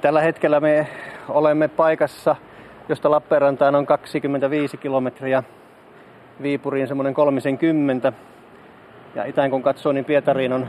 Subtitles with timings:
[0.00, 0.88] Tällä hetkellä me
[1.28, 2.36] olemme paikassa,
[2.88, 5.42] josta Lappeenrantaan on 25 kilometriä,
[6.42, 8.12] Viipuriin semmoinen 30.
[9.14, 10.66] Ja itään kun katsoo, niin Pietariin on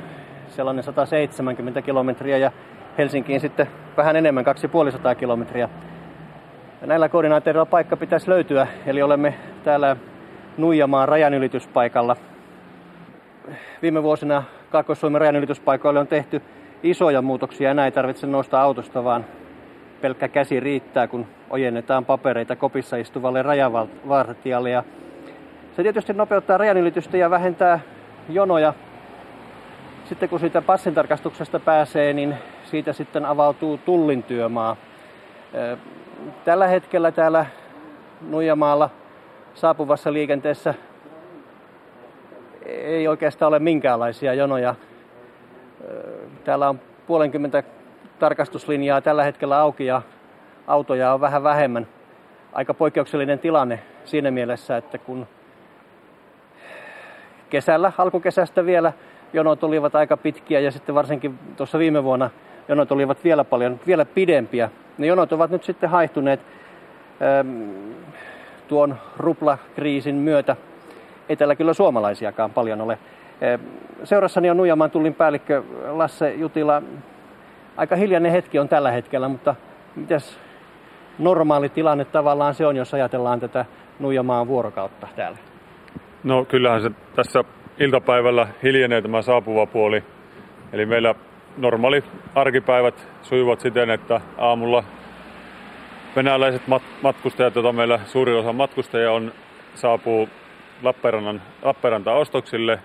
[0.47, 2.52] sellainen 170 kilometriä ja
[2.97, 5.70] Helsinkiin sitten vähän enemmän, 250 kilometriä.
[6.82, 9.34] Ja näillä koordinaateilla paikka pitäisi löytyä, eli olemme
[9.64, 9.96] täällä
[10.57, 12.16] Nuijamaan rajanylityspaikalla.
[13.82, 16.41] Viime vuosina Kaakkois-Suomen rajanylityspaikoille on tehty
[16.84, 17.71] isoja muutoksia.
[17.71, 19.25] Enää ei tarvitse nousta autosta, vaan
[20.02, 24.69] pelkkä käsi riittää, kun ojennetaan papereita kopissa istuvalle rajavartijalle.
[24.69, 24.83] Ja
[25.75, 27.79] se tietysti nopeuttaa rajanylitystä ja vähentää
[28.29, 28.74] jonoja.
[30.05, 34.75] Sitten kun siitä passintarkastuksesta pääsee, niin siitä sitten avautuu tullin työmaa.
[36.45, 37.45] Tällä hetkellä täällä
[38.22, 38.89] Nuijamaalla
[39.53, 40.73] saapuvassa liikenteessä
[42.66, 44.75] ei oikeastaan ole minkäänlaisia jonoja.
[46.50, 47.64] Täällä on puolenkymmentä
[48.20, 50.02] tarkastuslinjaa tällä hetkellä auki ja
[50.67, 51.88] autoja on vähän vähemmän.
[52.53, 55.28] Aika poikkeuksellinen tilanne siinä mielessä, että kun
[57.50, 58.94] kesällä, alkukesästä vielä
[59.33, 62.30] jonot olivat aika pitkiä ja sitten varsinkin tuossa viime vuonna
[62.67, 64.69] jonot olivat vielä paljon, vielä pidempiä.
[64.97, 66.39] Ne jonot ovat nyt sitten haihtuneet
[67.22, 67.72] ähm,
[68.67, 70.56] tuon ruplakriisin myötä.
[71.30, 73.00] Ei täällä kyllä suomalaisiakaan paljon ole.
[73.43, 73.61] Ähm,
[74.03, 76.81] seurassani on Nujamaan tullin päällikkö Lasse Jutila.
[77.77, 79.55] Aika hiljainen hetki on tällä hetkellä, mutta
[79.95, 80.39] mitäs
[81.19, 83.65] normaali tilanne tavallaan se on, jos ajatellaan tätä
[83.99, 85.37] Nuijamaan vuorokautta täällä?
[86.23, 87.43] No kyllähän se tässä
[87.79, 90.03] iltapäivällä hiljenee tämä saapuva puoli.
[90.73, 91.15] Eli meillä
[91.57, 92.03] normaali
[92.35, 94.83] arkipäivät sujuvat siten, että aamulla
[96.15, 99.31] venäläiset mat- matkustajat, joita meillä suurin osa matkustajia on,
[99.75, 100.29] saapuu
[100.83, 102.79] Lappeenrannan, Lappeenrantaan ostoksille.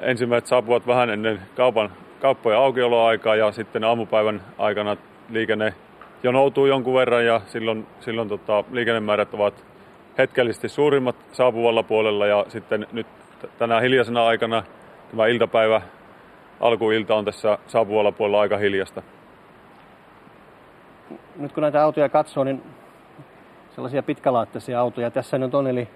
[0.00, 1.90] Ensimmäiset saapuvat vähän ennen kaupan,
[2.20, 4.96] kauppojen aukioloaikaa ja sitten aamupäivän aikana
[5.30, 5.74] liikenne
[6.22, 9.64] jonoutuu jonkun verran ja silloin, silloin tota, liikennemäärät ovat
[10.18, 13.06] hetkellisesti suurimmat saapuvalla puolella ja sitten nyt
[13.58, 14.62] tänä hiljaisena aikana
[15.10, 15.82] tämä iltapäivä,
[16.60, 19.02] alkuilta on tässä saapuvalla puolella aika hiljasta.
[21.36, 22.62] Nyt kun näitä autoja katsoo, niin
[23.74, 25.88] sellaisia pitkälaatteisia autoja tässä nyt on, eli,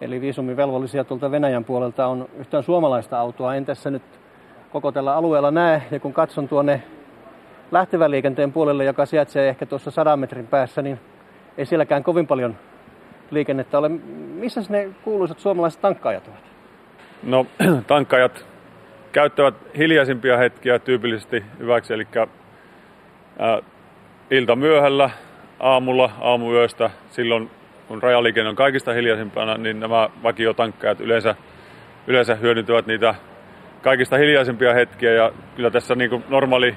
[0.00, 3.54] eli viisumivelvollisia tuolta Venäjän puolelta on yhtään suomalaista autoa.
[3.54, 4.02] En tässä nyt
[4.72, 6.82] koko tällä alueella näe, ja kun katson tuonne
[7.72, 11.00] lähtevän liikenteen puolelle, joka sijaitsee ehkä tuossa sadan metrin päässä, niin
[11.58, 12.56] ei sielläkään kovin paljon
[13.30, 13.88] liikennettä ole.
[14.34, 16.40] Missä ne kuuluisat suomalaiset tankkaajat ovat?
[17.22, 17.46] No,
[17.86, 18.46] tankkaajat
[19.12, 22.06] käyttävät hiljaisimpia hetkiä tyypillisesti hyväksi, eli
[23.38, 23.58] ää,
[24.30, 25.10] ilta myöhällä,
[25.60, 27.50] aamulla, aamuyöstä, silloin
[27.88, 31.34] kun rajaliikenne on kaikista hiljaisimpana, niin nämä vakiotankkaajat yleensä,
[32.06, 33.14] yleensä hyödyntävät niitä
[33.82, 35.12] kaikista hiljaisimpia hetkiä.
[35.12, 36.74] Ja kyllä tässä niin kuin normaali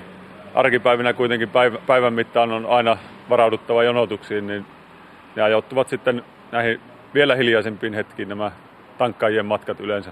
[0.56, 1.50] arkipäivinä kuitenkin
[1.88, 2.98] päivän mittaan on aina
[3.30, 4.66] varauduttava jonotuksiin, niin
[5.36, 6.82] ne ajoittuvat sitten näihin
[7.14, 8.52] vielä hiljaisempiin hetkiin nämä
[8.98, 10.12] tankkaajien matkat yleensä.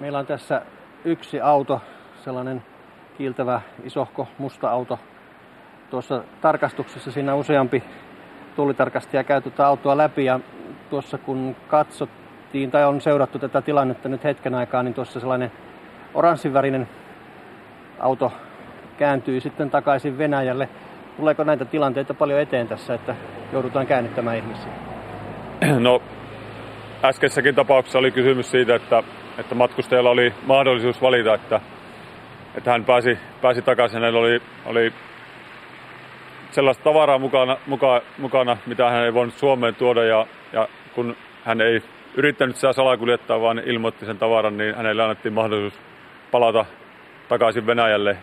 [0.00, 0.62] Meillä on tässä
[1.04, 1.80] yksi auto,
[2.24, 2.62] sellainen
[3.18, 4.98] kiiltävä isohko musta auto.
[5.90, 7.82] Tuossa tarkastuksessa siinä useampi
[8.56, 10.40] tullitarkastaja käy tuota autoa läpi ja
[10.90, 15.52] tuossa kun katsottiin tai on seurattu tätä tilannetta nyt hetken aikaa, niin tuossa sellainen
[16.14, 16.88] oranssivärinen
[17.98, 18.32] auto
[18.98, 20.68] kääntyi sitten takaisin Venäjälle.
[21.16, 23.16] Tuleeko näitä tilanteita paljon eteen tässä, että
[23.52, 24.72] joudutaan käännyttämään ihmisiä?
[25.78, 26.02] No,
[27.04, 29.02] äskeisessäkin tapauksessa oli kysymys siitä, että,
[29.38, 31.60] että matkustajalla oli mahdollisuus valita, että,
[32.54, 34.00] että hän pääsi, pääsi takaisin.
[34.00, 34.92] Hänellä oli, oli
[36.56, 40.04] sellaista tavaraa mukana, muka, mukana, mitä hän ei voinut Suomeen tuoda.
[40.04, 41.82] Ja, ja kun hän ei
[42.14, 45.82] yrittänyt sitä salakuljettaa, vaan ilmoitti sen tavaran, niin hänelle annettiin mahdollisuus
[46.30, 46.64] palata
[47.28, 48.16] takaisin Venäjälle.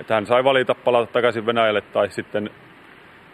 [0.00, 2.50] Että hän sai valita palata takaisin Venäjälle tai sitten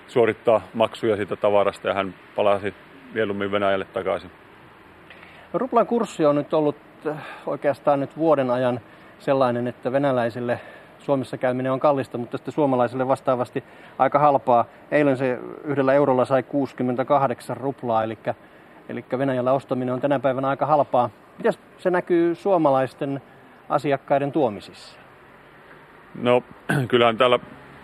[0.07, 2.75] suorittaa maksuja siitä tavarasta ja hän palasi
[3.15, 4.31] mieluummin Venäjälle takaisin.
[5.55, 7.17] Ruplan kurssi on nyt ollut äh,
[7.47, 8.81] oikeastaan nyt vuoden ajan
[9.19, 10.61] sellainen, että venäläisille
[10.99, 13.65] Suomessa käyminen on kallista, mutta sitten suomalaisille vastaavasti
[13.99, 14.65] aika halpaa.
[14.91, 18.19] Eilen se yhdellä eurolla sai 68 ruplaa, eli,
[18.89, 21.11] eli Venäjällä ostaminen on tänä päivänä aika halpaa.
[21.39, 23.23] Miten se näkyy suomalaisten
[23.69, 24.99] asiakkaiden tuomisissa?
[26.15, 26.43] No
[26.89, 27.39] kyllähän täällä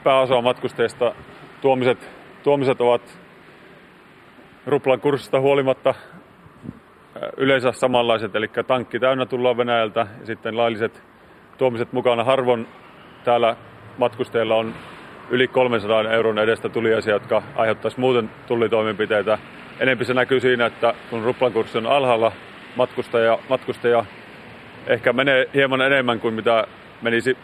[0.04, 1.14] pääosa matkustajista
[1.60, 2.10] tuomiset,
[2.42, 3.18] tuomiset ovat
[4.66, 5.94] ruplan kurssista huolimatta
[7.36, 11.02] yleensä samanlaiset, eli tankki täynnä tullaan Venäjältä ja sitten lailliset
[11.58, 12.24] tuomiset mukana.
[12.24, 12.66] Harvoin
[13.24, 13.56] täällä
[13.98, 14.74] matkustajilla on
[15.30, 19.38] yli 300 euron edestä tuliaisia, jotka aiheuttaisi muuten tullitoimenpiteitä.
[19.80, 22.32] Enempi se näkyy siinä, että kun ruplan kurssi on alhaalla,
[22.76, 24.04] matkustaja, matkustaja
[24.86, 26.66] ehkä menee hieman enemmän kuin mitä
[27.02, 27.36] menisi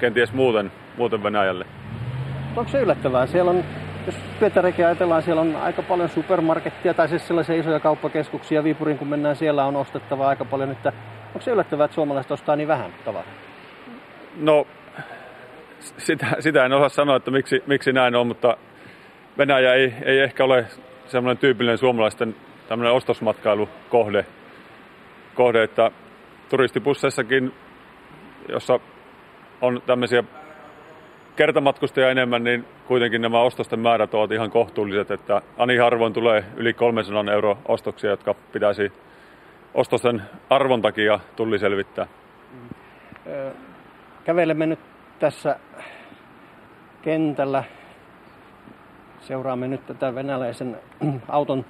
[0.00, 1.66] kenties muuten, muuten Venäjälle.
[2.56, 3.26] Onko se yllättävää?
[3.26, 3.64] Siellä on,
[4.06, 9.08] jos Pietarikin ajatellaan, siellä on aika paljon supermarkettia tai siis sellaisia isoja kauppakeskuksia Viipurin, kun
[9.08, 10.70] mennään siellä on ostettavaa aika paljon.
[10.70, 10.92] Että
[11.26, 13.32] onko se yllättävää, että suomalaiset ostaa niin vähän tavaraa?
[14.36, 14.66] No,
[15.98, 18.56] sitä, sitä en osaa sanoa, että miksi, miksi näin on, mutta
[19.38, 20.66] Venäjä ei, ei ehkä ole
[21.06, 22.36] semmoinen tyypillinen suomalaisten
[22.68, 24.26] tämmöinen ostosmatkailukohde,
[25.34, 25.90] kohde, että
[26.48, 27.52] turistibusseissakin,
[28.48, 28.80] jossa
[29.60, 30.24] on tämmöisiä
[31.36, 36.72] kertamatkustajia enemmän, niin kuitenkin nämä ostosten määrät ovat ihan kohtuulliset, että ani harvoin tulee yli
[36.72, 38.92] 300 euro ostoksia, jotka pitäisi
[39.74, 42.06] ostosten arvon takia tulli selvittää.
[44.24, 44.78] Kävelemme nyt
[45.18, 45.58] tässä
[47.02, 47.64] kentällä.
[49.20, 50.78] Seuraamme nyt tätä venäläisen
[51.28, 51.64] auton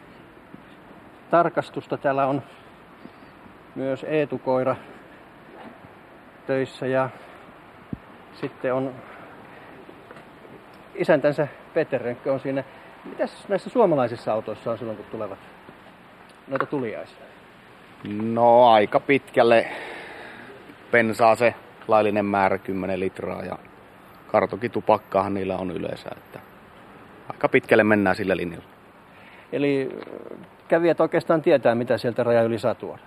[1.30, 1.96] tarkastusta.
[1.96, 2.42] Täällä on
[3.74, 4.76] myös Eetu-koira
[6.46, 7.10] töissä ja
[8.40, 8.94] sitten on
[10.94, 12.64] isäntänsä Peter Rönkkö on siinä.
[13.04, 15.38] Mitäs näissä suomalaisissa autoissa on silloin, kun tulevat
[16.48, 17.16] noita tuliaisia?
[18.22, 19.66] No aika pitkälle
[20.90, 21.54] pensaa se
[21.88, 23.58] laillinen määrä 10 litraa ja
[24.26, 26.10] kartokitupakkaahan niillä on yleensä.
[26.16, 26.40] Että
[27.32, 28.66] aika pitkälle mennään sillä linjalla.
[29.52, 29.88] Eli
[30.68, 33.02] kävijät oikeastaan tietää, mitä sieltä raja yli saa tuoda?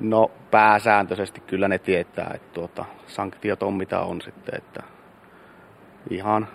[0.00, 4.82] No pääsääntöisesti kyllä ne tietää, että tuota, sanktiot on mitä on sitten, että
[6.10, 6.48] ihan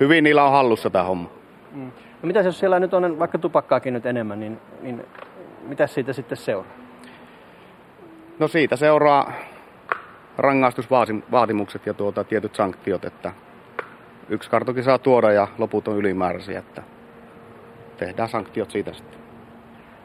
[0.00, 1.30] hyvin niillä on hallussa tämä homma.
[1.72, 1.92] Mm.
[2.22, 5.06] No mitä jos siellä nyt on vaikka tupakkaakin nyt enemmän, niin, niin
[5.62, 6.72] mitä siitä sitten seuraa?
[8.38, 9.32] No siitä seuraa
[10.40, 13.32] rangaistusvaatimukset ja tuota, tietyt sanktiot, että
[14.28, 16.82] yksi kartoki saa tuoda ja loput on ylimääräisiä, että
[17.96, 19.20] tehdään sanktiot siitä sitten.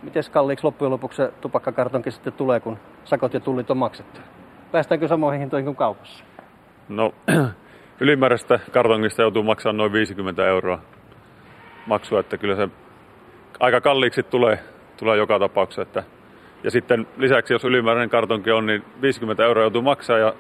[0.04, 4.20] Miten kalliiksi loppujen lopuksi se tupakkakartonki sitten tulee, kun sakot ja tullit on maksettu?
[4.72, 6.24] Päästäänkö samoihin hintoihin kuin kaupassa?
[6.90, 7.14] No,
[8.00, 10.80] ylimääräistä kartongista joutuu maksamaan noin 50 euroa
[11.86, 12.70] maksua, että kyllä se
[13.60, 14.60] aika kalliiksi tulee,
[14.98, 15.82] tulee joka tapauksessa.
[15.82, 16.04] Että,
[16.66, 20.34] ja sitten lisäksi, jos ylimääräinen kartonki on, niin 50 euroa joutuu maksaa ja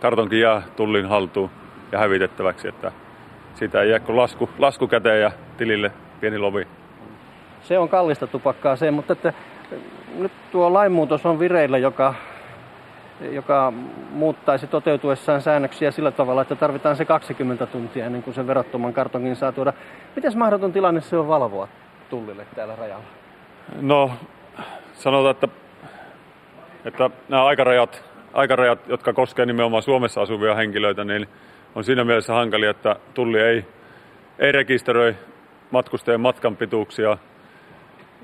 [0.00, 1.50] kartonki jää tullin haltuun
[1.92, 2.92] ja hävitettäväksi, että
[3.54, 6.66] siitä ei jää kuin lasku, lasku käteen ja tilille pieni lovi.
[7.62, 9.32] Se on kallista tupakkaa se, mutta että
[10.18, 12.14] nyt tuo lainmuutos on vireillä, joka
[13.30, 13.72] joka
[14.10, 19.36] muuttaisi toteutuessaan säännöksiä sillä tavalla, että tarvitaan se 20 tuntia ennen kuin sen verottoman kartongin
[19.36, 19.72] saa tuoda.
[20.16, 21.68] Miten mahdoton tilanne se on valvoa
[22.10, 23.04] tullille täällä rajalla?
[23.80, 24.10] No,
[24.92, 25.48] sanotaan, että,
[26.84, 31.28] että nämä aikarajat, aikarajat, jotka koskevat nimenomaan Suomessa asuvia henkilöitä, niin
[31.74, 33.64] on siinä mielessä hankalia, että tulli ei,
[34.38, 35.14] ei rekisteröi
[35.70, 37.18] matkustajien matkan pituuksia.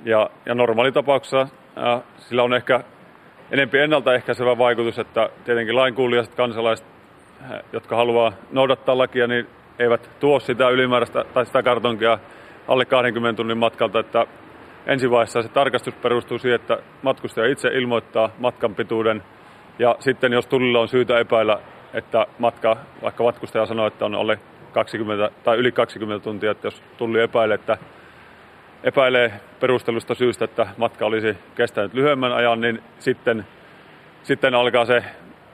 [0.05, 2.85] Ja, ja normaalitapauksessa äh, sillä on ehkä
[3.51, 6.87] enempi ennaltaehkäisevä vaikutus, että tietenkin lainkuulijaiset kansalaiset,
[7.73, 9.47] jotka haluaa noudattaa lakia, niin
[9.79, 12.19] eivät tuo sitä ylimääräistä tai sitä kartonkia
[12.69, 14.27] alle 20 tunnin matkalta, että
[14.89, 19.23] ensivaiheessa se tarkastus perustuu siihen, että matkustaja itse ilmoittaa matkan pituuden.
[19.79, 21.59] Ja sitten jos tullilla on syytä epäillä,
[21.95, 24.39] että matka, vaikka matkustaja sanoo, että on alle
[24.73, 27.79] 20 tai yli 20 tuntia, että jos tulli epäilee, että
[28.85, 33.47] epäilee perustelusta syystä, että matka olisi kestänyt lyhyemmän ajan, niin sitten,
[34.23, 35.05] sitten alkaa se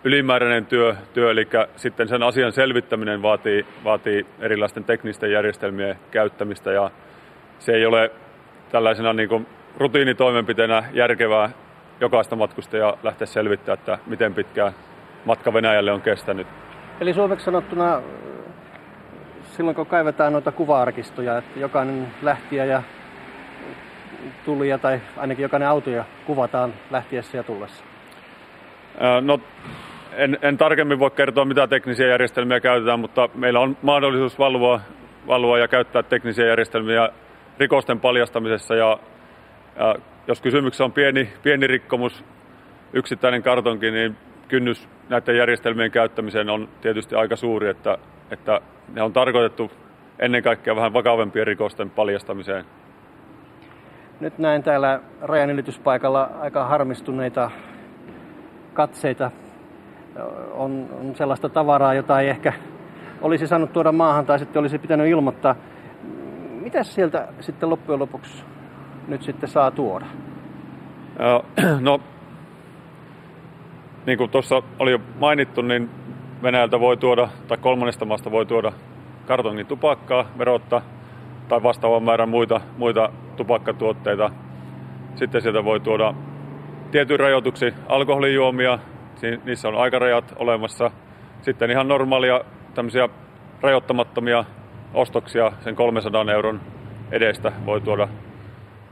[0.04, 6.91] ylimääräinen työ, työ, eli sitten sen asian selvittäminen vaatii, vaatii erilaisten teknisten järjestelmien käyttämistä ja
[7.58, 8.10] se ei ole
[8.74, 9.46] tällaisena niin kuin
[9.78, 11.50] rutiinitoimenpiteenä järkevää
[12.00, 14.72] jokaista matkustajaa lähteä selvittämään, että miten pitkään
[15.24, 16.46] matka Venäjälle on kestänyt.
[17.00, 18.02] Eli suomeksi sanottuna
[19.44, 22.82] silloin kun kaivetaan noita kuva-arkistoja, että jokainen lähtiä ja
[24.44, 27.84] tulija tai ainakin jokainen autoja kuvataan lähtiessä ja tullessa?
[29.20, 29.40] No,
[30.12, 34.81] en, en tarkemmin voi kertoa, mitä teknisiä järjestelmiä käytetään, mutta meillä on mahdollisuus valvoa,
[35.26, 37.08] valvoa ja käyttää teknisiä järjestelmiä
[37.58, 38.75] rikosten paljastamisessa.
[38.75, 38.99] Ja,
[39.77, 39.96] ja
[40.27, 42.25] jos kysymyksessä on pieni, pieni rikkomus,
[42.93, 44.17] yksittäinen kartonki, niin
[44.49, 47.99] kynnys näiden järjestelmien käyttämiseen on tietysti aika suuri, että,
[48.31, 48.61] että
[48.94, 49.70] ne on tarkoitettu
[50.19, 52.65] ennen kaikkea vähän vakavempien rikosten paljastamiseen.
[54.20, 57.51] Nyt näen täällä rajanylityspaikalla aika harmistuneita
[58.75, 59.31] katseita.
[60.53, 62.53] On, on sellaista tavaraa, jota ei ehkä
[63.23, 65.56] olisi saanut tuoda maahan tai sitten olisi pitänyt ilmoittaa.
[66.65, 68.44] Mitä sieltä sitten loppujen lopuksi
[69.09, 70.06] nyt sitten saa tuoda?
[71.81, 72.01] No,
[74.06, 75.91] niin kuin tuossa oli jo mainittu, niin
[76.43, 78.73] Venäjältä voi tuoda, tai kolmannesta maasta voi tuoda
[79.27, 80.83] kartongin tupakkaa, verotta
[81.49, 84.31] tai vastaavan määrän muita, muita tupakkatuotteita.
[85.15, 86.15] Sitten sieltä voi tuoda
[86.91, 88.79] tietyn rajoituksi alkoholijuomia,
[89.44, 90.91] niissä on aikarajat olemassa.
[91.43, 92.41] sitten ihan normaalia
[92.75, 93.09] tämmöisiä
[93.61, 94.44] rajoittamattomia
[94.94, 96.60] ostoksia sen 300 euron
[97.10, 98.08] edestä voi tuoda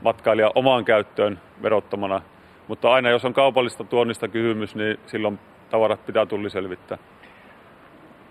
[0.01, 2.21] matkailija omaan käyttöön verottomana.
[2.67, 6.97] Mutta aina jos on kaupallista tuonnista kysymys, niin silloin tavarat pitää tulli selvittää.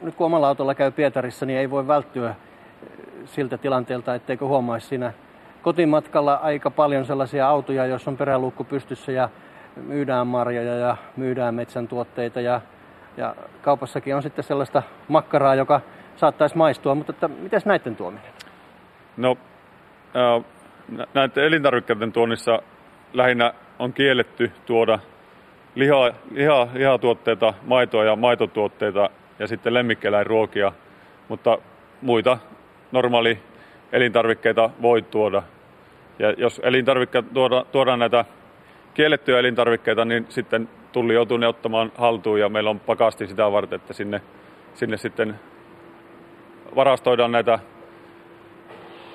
[0.03, 2.35] Nyt kun omalla autolla käy Pietarissa, niin ei voi välttyä
[3.25, 5.13] siltä tilanteelta, etteikö huomaisi siinä
[5.63, 9.29] kotimatkalla aika paljon sellaisia autoja, joissa on peräluukku pystyssä ja
[9.77, 12.61] myydään marjoja ja myydään metsän tuotteita ja,
[13.17, 15.81] ja kaupassakin on sitten sellaista makkaraa, joka
[16.17, 18.31] saattaisi maistua, mutta että mitäs näiden tuominen?
[19.17, 19.37] No,
[21.15, 22.63] näiden elintarvikkeiden tuonnissa
[23.13, 24.99] lähinnä on kielletty tuoda
[25.75, 30.73] liha, liha, lihatuotteita, maitoa ja maitotuotteita ja sitten lemmikkieläinruokia,
[31.29, 31.59] mutta
[32.03, 32.39] muita
[32.93, 33.39] normaali
[33.93, 35.43] elintarvikkeita voi tuoda.
[36.19, 38.25] Ja jos elintarvikkeita tuoda, tuodaan näitä
[38.95, 43.77] kiellettyjä elintarvikkeita, niin sitten tulli joutuu ne ottamaan haltuun ja meillä on pakasti sitä varten,
[43.77, 44.21] että sinne,
[44.75, 45.41] sinne sitten
[46.77, 47.59] varastoidaan näitä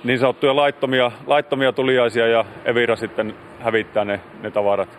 [0.04, 4.90] niin sanottuja laittomia, laittomia tuliaisia ja Evira sitten hävittää ne, ne tavarat.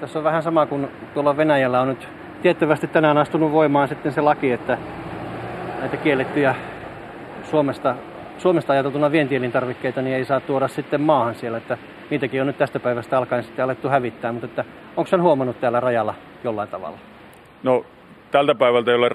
[0.00, 2.08] Tässä on vähän sama kuin tuolla Venäjällä on nyt
[2.42, 4.78] tiettävästi tänään astunut voimaan sitten se laki, että
[5.80, 6.54] näitä kiellettyjä
[7.50, 7.94] Suomesta,
[8.38, 11.78] Suomesta ajateltuna vientielintarvikkeita niin ei saa tuoda sitten maahan siellä, että
[12.10, 14.64] niitäkin on nyt tästä päivästä alkaen sitten alettu hävittää, mutta että
[14.96, 16.14] onko sen huomannut täällä rajalla
[16.44, 16.98] jollain tavalla?
[17.62, 17.84] No
[18.30, 19.08] tältä päivältä ei ole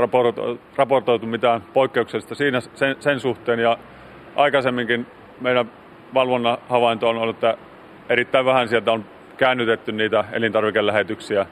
[0.77, 3.77] raportoitu mitään poikkeuksellista siinä, sen, sen suhteen ja
[4.35, 5.05] aikaisemminkin
[5.41, 5.71] meidän
[6.13, 7.57] valvonnan havainto on ollut, että
[8.09, 9.05] erittäin vähän sieltä on
[9.37, 11.45] käännytetty niitä elintarvikelähetyksiä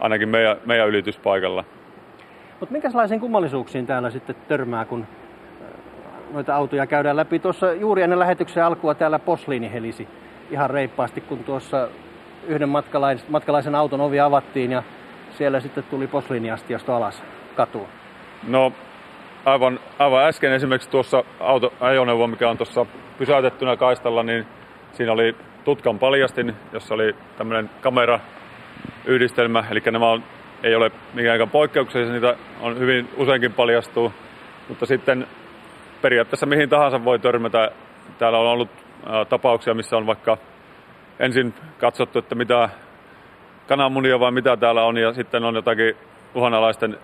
[0.00, 1.64] ainakin meidän, meidän ylityspaikalla.
[2.60, 5.06] Mutta minkälaisiin kummallisuuksiin täällä sitten törmää, kun
[6.32, 7.38] noita autoja käydään läpi.
[7.38, 10.08] Tuossa juuri ennen lähetyksen alkua täällä posliini helisi
[10.50, 11.88] ihan reippaasti, kun tuossa
[12.46, 14.82] yhden matkalaisen, matkalaisen auton ovi avattiin ja
[15.30, 17.22] siellä sitten tuli posliiniastiasta alas
[17.56, 17.88] katuun.
[18.48, 18.72] No
[19.44, 22.86] aivan, aivan äsken esimerkiksi tuossa auto, ajoneuvo, mikä on tuossa
[23.18, 24.46] pysäytettynä kaistalla, niin
[24.92, 30.22] siinä oli tutkan paljastin, jossa oli tämmöinen kamerayhdistelmä, eli nämä on,
[30.62, 34.12] ei ole mikään poikkeuksellisia, niitä on hyvin useinkin paljastuu,
[34.68, 35.26] mutta sitten
[36.02, 37.70] periaatteessa mihin tahansa voi törmätä.
[38.18, 38.70] Täällä on ollut
[39.28, 40.38] tapauksia, missä on vaikka
[41.18, 42.68] ensin katsottu, että mitä
[43.70, 45.96] kananmunia vai mitä täällä on, ja sitten on jotakin
[46.34, 46.98] uhanalaisten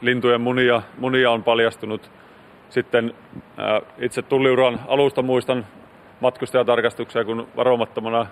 [0.00, 2.10] lintujen munia, munia on paljastunut.
[2.70, 3.14] Sitten
[3.98, 5.66] itse tulliuran alusta muistan
[6.20, 8.26] matkustajatarkastuksia, kun varomattomana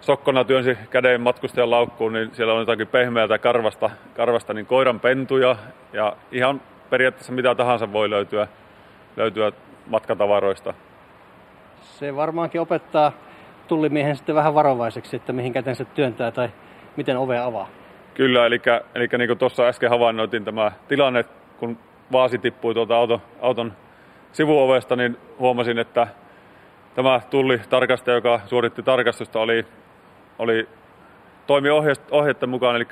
[0.00, 5.56] sokkona työnsi käden matkustajan laukkuun, niin siellä on jotakin pehmeää karvasta, karvasta niin koiran pentuja
[5.92, 8.48] ja ihan periaatteessa mitä tahansa voi löytyä
[9.16, 9.52] löytyä
[9.86, 10.74] matkatavaroista.
[11.82, 13.12] Se varmaankin opettaa
[13.68, 16.48] tullimiehen sitten vähän varovaiseksi, että mihin käten se työntää tai
[16.96, 17.68] miten ove avaa.
[18.14, 18.60] Kyllä, eli,
[18.94, 21.24] eli niin kuin tuossa äsken havainnoitin tämä tilanne,
[21.58, 21.78] kun
[22.12, 23.72] vaasi tippui tuolta auto, auton
[24.32, 26.06] sivuovesta, niin huomasin, että
[26.94, 29.66] tämä tulli tarkastaja, joka suoritti tarkastusta, oli,
[30.38, 30.68] oli
[31.46, 31.68] toimi
[32.10, 32.86] ohjeiden mukaan, eli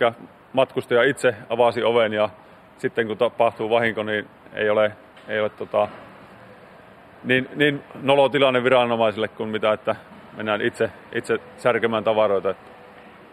[0.53, 2.29] matkustaja itse avasi oven ja
[2.79, 4.93] sitten kun tapahtuu vahinko, niin ei ole,
[5.29, 5.89] ei ole tota,
[7.25, 9.97] niin, niin nolo tilanne viranomaisille kuin mitä, että
[10.37, 12.55] mennään itse, itse särkemään tavaroita.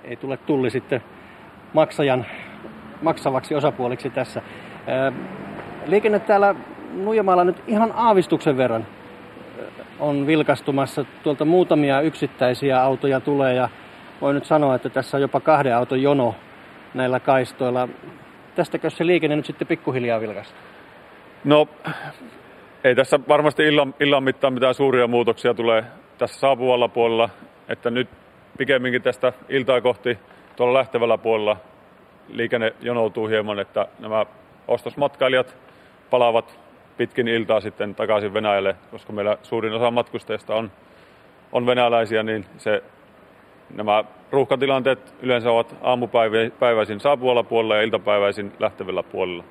[0.07, 1.03] Ei tule tulli sitten
[1.73, 2.25] maksajan
[3.01, 4.41] maksavaksi osapuoliksi tässä.
[5.85, 6.55] Liikenne täällä
[6.93, 8.87] Nuijamaalla nyt ihan aavistuksen verran
[9.99, 11.05] on vilkastumassa.
[11.23, 13.69] Tuolta muutamia yksittäisiä autoja tulee ja
[14.21, 16.35] voi nyt sanoa, että tässä on jopa kahden auton jono
[16.93, 17.89] näillä kaistoilla.
[18.55, 20.59] Tästäkö se liikenne nyt sitten pikkuhiljaa vilkastuu?
[21.43, 21.67] No
[22.83, 25.83] ei tässä varmasti illan, illan mittaan mitään suuria muutoksia tulee
[26.17, 27.29] tässä saapuvalla puolella,
[27.69, 28.09] että nyt
[28.57, 30.17] pikemminkin tästä iltaa kohti
[30.55, 31.57] tuolla lähtevällä puolella
[32.27, 34.25] liikenne jonoutuu hieman, että nämä
[34.67, 35.57] ostosmatkailijat
[36.09, 36.59] palaavat
[36.97, 40.71] pitkin iltaa sitten takaisin Venäjälle, koska meillä suurin osa matkustajista on,
[41.51, 42.83] on venäläisiä, niin se,
[43.75, 49.43] nämä ruuhkatilanteet yleensä ovat aamupäiväisin saapuvalla puolella ja iltapäiväisin lähtevällä puolella.